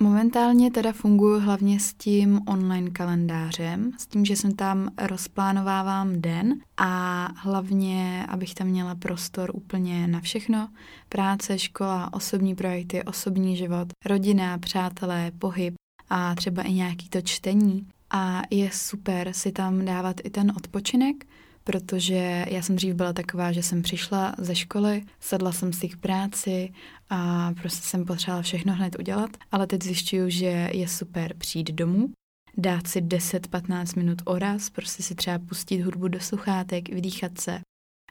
Momentálně 0.00 0.70
teda 0.70 0.92
funguji 0.92 1.40
hlavně 1.40 1.80
s 1.80 1.94
tím 1.94 2.40
online 2.46 2.90
kalendářem, 2.90 3.92
s 3.98 4.06
tím, 4.06 4.24
že 4.24 4.36
jsem 4.36 4.54
tam 4.54 4.90
rozplánovávám 4.98 6.20
den 6.20 6.54
a 6.76 7.28
hlavně, 7.36 8.26
abych 8.28 8.54
tam 8.54 8.66
měla 8.66 8.94
prostor 8.94 9.50
úplně 9.54 10.06
na 10.06 10.20
všechno. 10.20 10.68
Práce, 11.08 11.58
škola, 11.58 12.12
osobní 12.12 12.54
projekty, 12.54 13.02
osobní 13.02 13.56
život, 13.56 13.88
rodina, 14.06 14.58
přátelé, 14.58 15.32
pohyb 15.38 15.74
a 16.10 16.34
třeba 16.34 16.62
i 16.62 16.72
nějaký 16.72 17.08
to 17.08 17.20
čtení. 17.20 17.86
A 18.10 18.42
je 18.50 18.70
super 18.72 19.32
si 19.32 19.52
tam 19.52 19.84
dávat 19.84 20.16
i 20.24 20.30
ten 20.30 20.52
odpočinek, 20.56 21.26
protože 21.64 22.44
já 22.50 22.62
jsem 22.62 22.76
dřív 22.76 22.94
byla 22.94 23.12
taková, 23.12 23.52
že 23.52 23.62
jsem 23.62 23.82
přišla 23.82 24.34
ze 24.38 24.54
školy, 24.54 25.02
sedla 25.20 25.52
jsem 25.52 25.72
si 25.72 25.88
k 25.88 25.96
práci 25.96 26.72
a 27.10 27.52
prostě 27.60 27.88
jsem 27.88 28.04
potřebovala 28.04 28.42
všechno 28.42 28.74
hned 28.74 28.96
udělat, 28.98 29.30
ale 29.52 29.66
teď 29.66 29.82
zjišťuju, 29.82 30.30
že 30.30 30.70
je 30.72 30.88
super 30.88 31.34
přijít 31.38 31.70
domů 31.70 32.10
dát 32.56 32.86
si 32.86 33.00
10-15 33.00 33.98
minut 33.98 34.22
oraz, 34.24 34.70
prostě 34.70 35.02
si 35.02 35.14
třeba 35.14 35.38
pustit 35.38 35.82
hudbu 35.82 36.08
do 36.08 36.20
sluchátek, 36.20 36.88
vydýchat 36.88 37.40
se. 37.40 37.60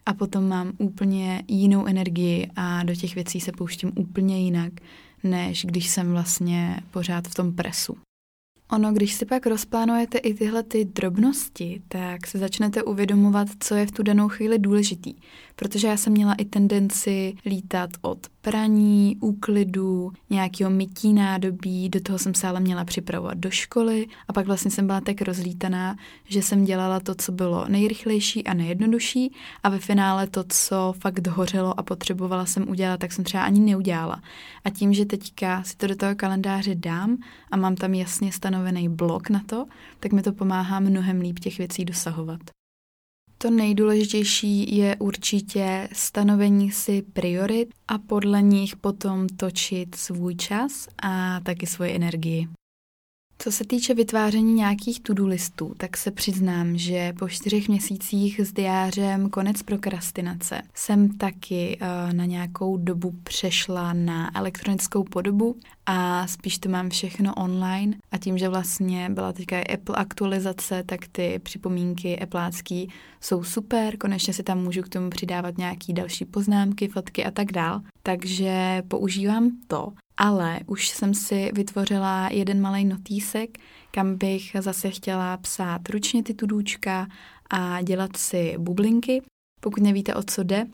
A 0.06 0.14
potom 0.14 0.48
mám 0.48 0.72
úplně 0.78 1.44
jinou 1.48 1.86
energii 1.86 2.50
a 2.56 2.84
do 2.84 2.96
těch 2.96 3.16
věcí 3.16 3.40
se 3.40 3.52
pouštím 3.52 3.92
úplně 3.96 4.40
jinak, 4.40 4.74
než 5.24 5.66
když 5.66 5.90
jsem 5.90 6.12
vlastně 6.12 6.80
pořád 6.92 7.28
v 7.28 7.34
tom 7.34 7.54
presu. 7.54 7.98
Ono, 8.72 8.94
když 8.94 9.14
si 9.14 9.26
pak 9.26 9.46
rozplánujete 9.46 10.18
i 10.18 10.34
tyhle 10.34 10.64
ty 10.64 10.86
drobnosti, 10.86 11.82
tak 11.88 12.28
se 12.28 12.38
začnete 12.38 12.84
uvědomovat, 12.84 13.48
co 13.60 13.76
je 13.76 13.86
v 13.86 13.92
tu 13.92 14.04
danou 14.04 14.28
chvíli 14.28 14.60
důležitý. 14.60 15.16
Protože 15.56 15.88
já 15.88 15.98
jsem 15.98 16.14
měla 16.14 16.34
i 16.34 16.46
tendenci 16.46 17.34
lítat 17.46 17.90
od 18.02 18.28
praní, 18.42 19.18
úklidu, 19.20 20.12
nějakého 20.30 20.72
mytí 20.72 21.14
nádobí, 21.14 21.90
do 21.90 22.00
toho 22.00 22.20
jsem 22.20 22.34
se 22.34 22.48
ale 22.48 22.60
měla 22.60 22.86
připravovat 22.86 23.38
do 23.38 23.52
školy 23.52 24.08
a 24.28 24.34
pak 24.34 24.46
vlastně 24.46 24.72
jsem 24.72 24.88
byla 24.88 25.02
tak 25.02 25.22
rozlítaná, 25.22 25.96
že 26.26 26.42
jsem 26.42 26.66
dělala 26.66 27.00
to, 27.00 27.16
co 27.16 27.32
bylo 27.32 27.66
nejrychlejší 27.68 28.44
a 28.44 28.54
nejjednodušší 28.54 29.34
a 29.64 29.70
ve 29.70 29.80
finále 29.80 30.28
to, 30.28 30.44
co 30.50 30.94
fakt 31.00 31.28
hořelo 31.28 31.80
a 31.80 31.84
potřebovala 31.84 32.46
jsem 32.46 32.70
udělat, 32.70 33.00
tak 33.00 33.12
jsem 33.12 33.24
třeba 33.24 33.44
ani 33.44 33.60
neudělala. 33.60 34.22
A 34.64 34.70
tím, 34.70 34.94
že 34.94 35.06
teďka 35.06 35.64
si 35.64 35.78
to 35.78 35.88
do 35.88 35.96
toho 35.96 36.16
kalendáře 36.16 36.76
dám 36.76 37.18
a 37.52 37.58
mám 37.58 37.76
tam 37.76 37.94
jasně 37.94 38.32
stanovený 38.32 38.90
blok 38.90 39.30
na 39.30 39.42
to, 39.46 39.66
tak 40.00 40.12
mi 40.12 40.22
to 40.22 40.34
pomáhá 40.34 40.80
mnohem 40.80 41.22
líp 41.22 41.40
těch 41.40 41.58
věcí 41.58 41.86
dosahovat. 41.86 42.59
To 43.42 43.50
nejdůležitější 43.50 44.78
je 44.78 44.96
určitě 45.00 45.90
stanovení 45.94 46.72
si 46.72 47.02
priorit 47.02 47.70
a 47.88 47.98
podle 47.98 48.42
nich 48.42 48.76
potom 48.76 49.28
točit 49.28 49.96
svůj 49.96 50.36
čas 50.36 50.88
a 51.04 51.40
taky 51.40 51.68
svoji 51.68 51.96
energii. 51.96 52.48
Co 53.42 53.52
se 53.52 53.66
týče 53.66 53.94
vytváření 53.94 54.54
nějakých 54.54 55.00
to-do 55.00 55.28
listů, 55.28 55.74
tak 55.78 55.98
se 55.98 56.12
přiznám, 56.12 56.78
že 56.78 57.14
po 57.20 57.30
čtyřech 57.30 57.68
měsících 57.68 58.40
s 58.40 58.54
diářem 58.54 59.30
konec 59.30 59.64
prokrastinace 59.64 60.62
jsem 60.74 61.18
taky 61.18 61.80
uh, 61.82 62.14
na 62.14 62.26
nějakou 62.26 62.78
dobu 62.78 63.14
přešla 63.24 63.94
na 63.94 64.38
elektronickou 64.38 65.04
podobu 65.04 65.56
a 65.86 66.28
spíš 66.28 66.58
to 66.58 66.70
mám 66.70 66.90
všechno 66.90 67.34
online. 67.36 67.98
A 68.12 68.18
tím, 68.18 68.38
že 68.38 68.50
vlastně 68.50 69.10
byla 69.10 69.34
teďka 69.34 69.60
i 69.60 69.74
Apple 69.74 69.96
aktualizace, 69.96 70.84
tak 70.86 71.08
ty 71.12 71.40
připomínky 71.44 72.20
Appleácký 72.20 72.90
jsou 73.22 73.44
super, 73.44 73.98
konečně 73.98 74.34
si 74.34 74.44
tam 74.44 74.64
můžu 74.64 74.82
k 74.82 74.90
tomu 74.90 75.10
přidávat 75.10 75.58
nějaký 75.58 75.94
další 75.94 76.26
poznámky, 76.26 76.88
fotky 76.88 77.26
a 77.26 77.32
tak 77.32 77.52
dál. 77.52 77.82
Takže 78.04 78.84
používám 78.88 79.52
to 79.68 79.94
ale 80.20 80.60
už 80.66 80.90
jsem 80.90 81.14
si 81.14 81.52
vytvořila 81.54 82.30
jeden 82.32 82.62
malý 82.62 82.86
notýsek, 82.86 83.58
kam 83.92 84.16
bych 84.16 84.56
zase 84.60 84.90
chtěla 84.90 85.38
psát 85.38 85.90
ručně 85.90 86.24
ty 86.24 86.34
tudůčka 86.34 87.08
a 87.50 87.82
dělat 87.82 88.18
si 88.18 88.56
bublinky. 88.58 89.22
Pokud 89.62 89.84
nevíte, 89.84 90.16
o 90.16 90.24
co 90.24 90.44
jde, 90.44 90.66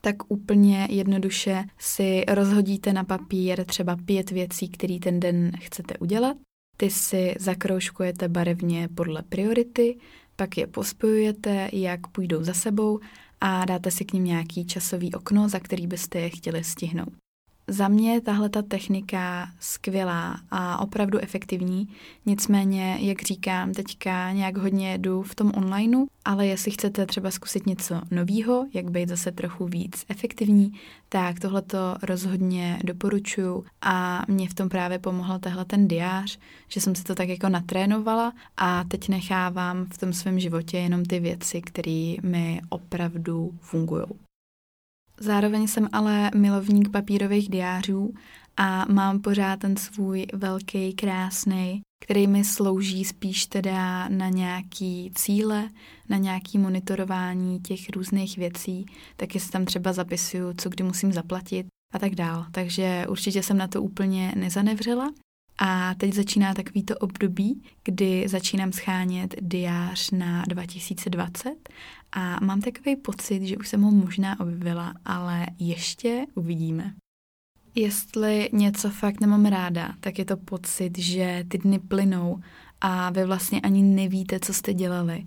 tak 0.00 0.16
úplně 0.28 0.86
jednoduše 0.90 1.64
si 1.78 2.24
rozhodíte 2.28 2.92
na 2.92 3.04
papír 3.04 3.64
třeba 3.64 3.96
pět 3.96 4.30
věcí, 4.30 4.68
které 4.68 4.98
ten 4.98 5.20
den 5.20 5.52
chcete 5.60 5.98
udělat. 5.98 6.36
Ty 6.76 6.90
si 6.90 7.34
zakroužkujete 7.38 8.28
barevně 8.28 8.88
podle 8.94 9.22
priority, 9.22 9.98
pak 10.36 10.56
je 10.56 10.66
pospojujete, 10.66 11.68
jak 11.72 12.06
půjdou 12.06 12.42
za 12.42 12.54
sebou 12.54 13.00
a 13.40 13.64
dáte 13.64 13.90
si 13.90 14.04
k 14.04 14.12
ním 14.12 14.24
nějaký 14.24 14.66
časový 14.66 15.14
okno, 15.14 15.48
za 15.48 15.60
který 15.60 15.86
byste 15.86 16.20
je 16.20 16.30
chtěli 16.30 16.64
stihnout. 16.64 17.27
Za 17.68 17.88
mě 17.88 18.12
je 18.12 18.20
tahle 18.20 18.48
ta 18.48 18.62
technika 18.62 19.48
skvělá 19.60 20.40
a 20.50 20.80
opravdu 20.80 21.18
efektivní, 21.18 21.88
nicméně, 22.26 22.96
jak 23.00 23.22
říkám, 23.22 23.72
teďka 23.72 24.32
nějak 24.32 24.56
hodně 24.56 24.90
jedu 24.90 25.22
v 25.22 25.34
tom 25.34 25.52
onlineu, 25.56 26.06
ale 26.24 26.46
jestli 26.46 26.70
chcete 26.70 27.06
třeba 27.06 27.30
zkusit 27.30 27.66
něco 27.66 28.00
nového, 28.10 28.66
jak 28.74 28.90
být 28.90 29.08
zase 29.08 29.32
trochu 29.32 29.66
víc 29.66 30.04
efektivní, 30.08 30.72
tak 31.08 31.40
tohle 31.40 31.62
to 31.62 31.96
rozhodně 32.02 32.78
doporučuju 32.84 33.64
a 33.82 34.22
mě 34.28 34.48
v 34.48 34.54
tom 34.54 34.68
právě 34.68 34.98
pomohl 34.98 35.38
tehle 35.38 35.64
ten 35.64 35.88
diář, 35.88 36.38
že 36.68 36.80
jsem 36.80 36.94
si 36.94 37.04
to 37.04 37.14
tak 37.14 37.28
jako 37.28 37.48
natrénovala 37.48 38.32
a 38.56 38.84
teď 38.84 39.08
nechávám 39.08 39.86
v 39.94 39.98
tom 39.98 40.12
svém 40.12 40.40
životě 40.40 40.78
jenom 40.78 41.04
ty 41.04 41.20
věci, 41.20 41.62
které 41.62 42.14
mi 42.22 42.60
opravdu 42.68 43.50
fungují. 43.60 44.27
Zároveň 45.20 45.66
jsem 45.66 45.88
ale 45.92 46.30
milovník 46.34 46.90
papírových 46.90 47.48
diářů 47.48 48.14
a 48.56 48.84
mám 48.92 49.20
pořád 49.20 49.60
ten 49.60 49.76
svůj 49.76 50.26
velký, 50.32 50.92
krásný, 50.92 51.80
který 52.04 52.26
mi 52.26 52.44
slouží 52.44 53.04
spíš 53.04 53.46
teda 53.46 54.08
na 54.08 54.28
nějaký 54.28 55.12
cíle, 55.14 55.68
na 56.08 56.16
nějaký 56.16 56.58
monitorování 56.58 57.60
těch 57.60 57.90
různých 57.90 58.38
věcí, 58.38 58.86
taky 59.16 59.40
si 59.40 59.50
tam 59.50 59.64
třeba 59.64 59.92
zapisuju, 59.92 60.52
co 60.56 60.68
kdy 60.68 60.84
musím 60.84 61.12
zaplatit 61.12 61.66
a 61.94 61.98
tak 61.98 62.14
dál. 62.14 62.46
Takže 62.52 63.06
určitě 63.08 63.42
jsem 63.42 63.58
na 63.58 63.68
to 63.68 63.82
úplně 63.82 64.32
nezanevřela. 64.36 65.10
A 65.58 65.94
teď 65.94 66.14
začíná 66.14 66.54
takový 66.54 66.82
to 66.82 66.98
období, 66.98 67.62
kdy 67.84 68.28
začínám 68.28 68.72
schánět 68.72 69.34
diář 69.40 70.10
na 70.10 70.44
2020 70.48 71.68
a 72.12 72.44
mám 72.44 72.60
takový 72.60 72.96
pocit, 72.96 73.42
že 73.42 73.56
už 73.56 73.68
jsem 73.68 73.82
ho 73.82 73.90
možná 73.90 74.40
objevila, 74.40 74.94
ale 75.04 75.46
ještě 75.58 76.26
uvidíme. 76.34 76.94
Jestli 77.74 78.48
něco 78.52 78.90
fakt 78.90 79.20
nemám 79.20 79.46
ráda, 79.46 79.94
tak 80.00 80.18
je 80.18 80.24
to 80.24 80.36
pocit, 80.36 80.98
že 80.98 81.44
ty 81.48 81.58
dny 81.58 81.78
plynou 81.78 82.40
a 82.80 83.10
vy 83.10 83.24
vlastně 83.24 83.60
ani 83.60 83.82
nevíte, 83.82 84.40
co 84.40 84.54
jste 84.54 84.74
dělali. 84.74 85.24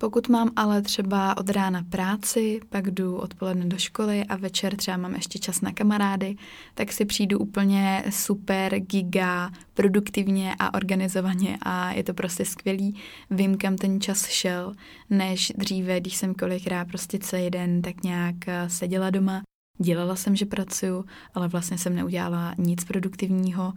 Pokud 0.00 0.28
mám 0.28 0.50
ale 0.56 0.82
třeba 0.82 1.36
od 1.36 1.50
rána 1.50 1.82
práci, 1.90 2.60
pak 2.68 2.90
jdu 2.90 3.16
odpoledne 3.16 3.64
do 3.64 3.78
školy 3.78 4.24
a 4.24 4.36
večer 4.36 4.76
třeba 4.76 4.96
mám 4.96 5.14
ještě 5.14 5.38
čas 5.38 5.60
na 5.60 5.72
kamarády, 5.72 6.36
tak 6.74 6.92
si 6.92 7.04
přijdu 7.04 7.38
úplně 7.38 8.04
super, 8.10 8.78
giga, 8.78 9.50
produktivně 9.74 10.54
a 10.58 10.74
organizovaně 10.74 11.58
a 11.62 11.92
je 11.92 12.04
to 12.04 12.14
prostě 12.14 12.44
skvělý. 12.44 12.94
Vím, 13.30 13.56
kam 13.56 13.76
ten 13.76 14.00
čas 14.00 14.28
šel, 14.28 14.74
než 15.10 15.52
dříve, 15.56 16.00
když 16.00 16.16
jsem 16.16 16.34
kolikrát 16.34 16.88
prostě 16.88 17.18
celý 17.18 17.50
den 17.50 17.82
tak 17.82 18.02
nějak 18.02 18.48
eh, 18.48 18.70
seděla 18.70 19.10
doma, 19.10 19.42
dělala 19.78 20.16
jsem, 20.16 20.36
že 20.36 20.46
pracuju, 20.46 21.04
ale 21.34 21.48
vlastně 21.48 21.78
jsem 21.78 21.94
neudělala 21.94 22.54
nic 22.58 22.84
produktivního 22.84 23.72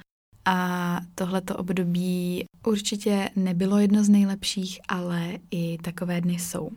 a 0.45 0.99
tohleto 1.15 1.55
období 1.57 2.45
určitě 2.65 3.29
nebylo 3.35 3.77
jedno 3.77 4.03
z 4.03 4.09
nejlepších, 4.09 4.79
ale 4.87 5.39
i 5.51 5.77
takové 5.77 6.21
dny 6.21 6.33
jsou. 6.33 6.69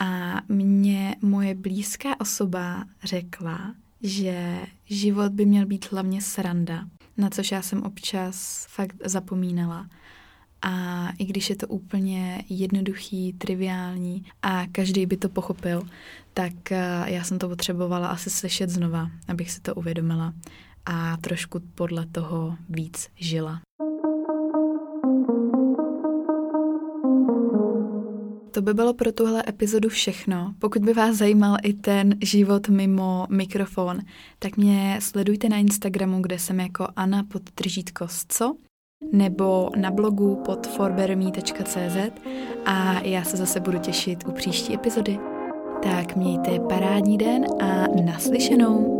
A 0.00 0.40
mě 0.48 1.16
moje 1.22 1.54
blízká 1.54 2.20
osoba 2.20 2.84
řekla, 3.04 3.74
že 4.02 4.60
život 4.84 5.32
by 5.32 5.46
měl 5.46 5.66
být 5.66 5.92
hlavně 5.92 6.22
sranda, 6.22 6.84
na 7.16 7.30
což 7.30 7.52
já 7.52 7.62
jsem 7.62 7.82
občas 7.82 8.66
fakt 8.68 8.96
zapomínala. 9.04 9.88
A 10.62 11.08
i 11.18 11.24
když 11.24 11.50
je 11.50 11.56
to 11.56 11.66
úplně 11.66 12.44
jednoduchý, 12.48 13.32
triviální 13.32 14.24
a 14.42 14.66
každý 14.72 15.06
by 15.06 15.16
to 15.16 15.28
pochopil, 15.28 15.82
tak 16.34 16.72
eh, 16.72 17.04
já 17.06 17.24
jsem 17.24 17.38
to 17.38 17.48
potřebovala 17.48 18.08
asi 18.08 18.30
slyšet 18.30 18.70
znova, 18.70 19.10
abych 19.28 19.50
si 19.50 19.60
to 19.60 19.74
uvědomila 19.74 20.34
a 20.86 21.16
trošku 21.16 21.60
podle 21.74 22.06
toho 22.06 22.56
víc 22.68 23.08
žila. 23.14 23.60
To 28.50 28.62
by 28.62 28.74
bylo 28.74 28.94
pro 28.94 29.12
tuhle 29.12 29.42
epizodu 29.48 29.88
všechno. 29.88 30.54
Pokud 30.58 30.82
by 30.82 30.92
vás 30.92 31.16
zajímal 31.16 31.56
i 31.62 31.72
ten 31.72 32.14
život 32.22 32.68
mimo 32.68 33.26
mikrofon, 33.30 34.00
tak 34.38 34.56
mě 34.56 34.98
sledujte 35.02 35.48
na 35.48 35.56
Instagramu, 35.56 36.22
kde 36.22 36.38
jsem 36.38 36.60
jako 36.60 36.88
Anna 36.96 37.22
pod 37.22 37.42
držítko 37.56 38.06
co, 38.28 38.56
nebo 39.12 39.70
na 39.76 39.90
blogu 39.90 40.42
pod 40.44 40.66
forberme.cz 40.66 41.96
a 42.64 43.00
já 43.00 43.24
se 43.24 43.36
zase 43.36 43.60
budu 43.60 43.78
těšit 43.78 44.24
u 44.28 44.32
příští 44.32 44.74
epizody. 44.74 45.18
Tak 45.82 46.16
mějte 46.16 46.60
parádní 46.68 47.18
den 47.18 47.44
a 47.62 47.86
naslyšenou. 48.04 48.95